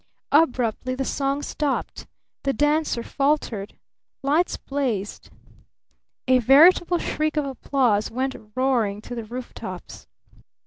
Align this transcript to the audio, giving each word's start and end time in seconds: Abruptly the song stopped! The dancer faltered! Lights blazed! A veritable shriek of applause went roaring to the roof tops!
Abruptly 0.31 0.95
the 0.95 1.05
song 1.05 1.43
stopped! 1.43 2.07
The 2.41 2.53
dancer 2.53 3.03
faltered! 3.03 3.77
Lights 4.23 4.57
blazed! 4.57 5.29
A 6.27 6.39
veritable 6.39 6.97
shriek 6.97 7.37
of 7.37 7.45
applause 7.45 8.09
went 8.09 8.35
roaring 8.55 9.01
to 9.03 9.13
the 9.13 9.25
roof 9.25 9.53
tops! 9.53 10.07